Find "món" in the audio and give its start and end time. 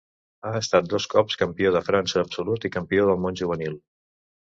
3.27-3.43